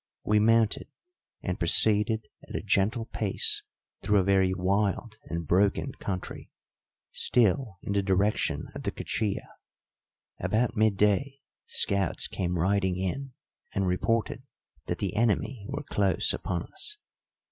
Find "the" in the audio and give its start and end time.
7.93-8.01, 8.81-8.89, 14.97-15.15